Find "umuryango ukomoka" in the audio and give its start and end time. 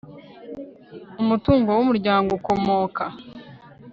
1.85-3.03